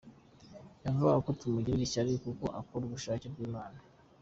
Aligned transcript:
Yavugaga 0.83 1.19
ko 1.25 1.31
tumugirira 1.39 1.83
ishyari 1.87 2.11
kuko 2.25 2.45
akora 2.59 2.83
ubushake 2.85 3.25
bw’Imana. 3.33 3.77